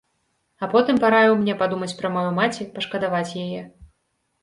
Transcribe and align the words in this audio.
А 0.63 0.69
потым 0.71 1.01
параіў 1.03 1.37
мне 1.43 1.53
падумаць 1.61 1.91
пра 2.01 2.09
маю 2.17 2.35
маці, 2.41 2.71
пашкадаваць 2.81 3.27
яе. 3.47 3.61